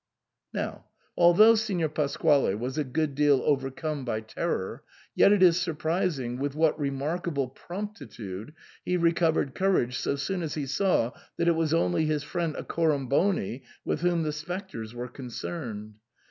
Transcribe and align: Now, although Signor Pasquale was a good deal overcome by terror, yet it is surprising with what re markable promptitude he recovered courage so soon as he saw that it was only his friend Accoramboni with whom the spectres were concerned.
Now, 0.51 0.85
although 1.15 1.53
Signor 1.53 1.89
Pasquale 1.89 2.55
was 2.55 2.75
a 2.75 2.83
good 2.83 3.13
deal 3.13 3.43
overcome 3.45 4.03
by 4.03 4.21
terror, 4.21 4.81
yet 5.13 5.31
it 5.31 5.43
is 5.43 5.61
surprising 5.61 6.39
with 6.39 6.55
what 6.55 6.79
re 6.79 6.89
markable 6.89 7.47
promptitude 7.47 8.55
he 8.83 8.97
recovered 8.97 9.53
courage 9.53 9.99
so 9.99 10.15
soon 10.15 10.41
as 10.41 10.55
he 10.55 10.65
saw 10.65 11.11
that 11.37 11.47
it 11.47 11.55
was 11.55 11.71
only 11.71 12.07
his 12.07 12.23
friend 12.23 12.55
Accoramboni 12.55 13.61
with 13.85 14.01
whom 14.01 14.23
the 14.23 14.33
spectres 14.33 14.95
were 14.95 15.07
concerned. 15.07 15.93